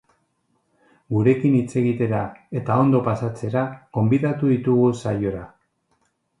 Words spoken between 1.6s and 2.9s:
egitera eta